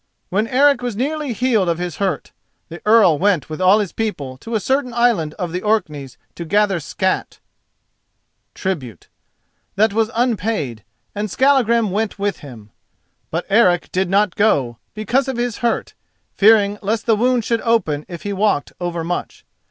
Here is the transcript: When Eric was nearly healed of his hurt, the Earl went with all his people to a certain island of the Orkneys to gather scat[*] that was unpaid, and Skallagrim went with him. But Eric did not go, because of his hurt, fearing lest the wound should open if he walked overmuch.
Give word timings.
When 0.29 0.47
Eric 0.47 0.81
was 0.81 0.95
nearly 0.95 1.31
healed 1.31 1.69
of 1.69 1.77
his 1.77 1.97
hurt, 1.97 2.31
the 2.69 2.81
Earl 2.87 3.19
went 3.19 3.51
with 3.51 3.61
all 3.61 3.77
his 3.77 3.91
people 3.91 4.35
to 4.37 4.55
a 4.55 4.59
certain 4.59 4.95
island 4.95 5.35
of 5.35 5.51
the 5.51 5.61
Orkneys 5.61 6.17
to 6.33 6.43
gather 6.43 6.79
scat[*] 6.79 7.39
that 8.55 9.93
was 9.93 10.09
unpaid, 10.15 10.83
and 11.13 11.29
Skallagrim 11.29 11.91
went 11.91 12.17
with 12.17 12.39
him. 12.39 12.71
But 13.29 13.45
Eric 13.47 13.91
did 13.91 14.09
not 14.09 14.35
go, 14.35 14.79
because 14.95 15.27
of 15.27 15.37
his 15.37 15.57
hurt, 15.59 15.93
fearing 16.33 16.79
lest 16.81 17.05
the 17.05 17.15
wound 17.15 17.45
should 17.45 17.61
open 17.61 18.03
if 18.09 18.23
he 18.23 18.33
walked 18.33 18.73
overmuch. 18.81 19.45